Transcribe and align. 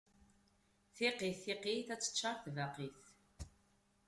Tiqqit, 0.95 1.39
tiqqit, 1.45 1.87
ad 1.93 2.01
teččaṛ 2.01 2.35
tbaqit. 2.45 3.01